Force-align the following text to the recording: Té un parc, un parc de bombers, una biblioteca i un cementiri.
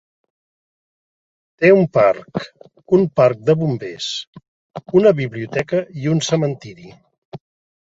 Té 1.63 1.71
un 1.81 1.85
parc, 1.99 2.41
un 3.01 3.07
parc 3.23 3.45
de 3.51 3.59
bombers, 3.63 4.11
una 5.05 5.17
biblioteca 5.25 5.87
i 6.05 6.15
un 6.17 6.29
cementiri. 6.35 6.95